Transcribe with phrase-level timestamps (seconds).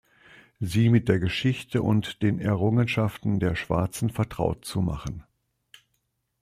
[0.59, 5.25] Sie mit der Geschichte und den Errungenschaften der Schwarzen vertraut zu machen.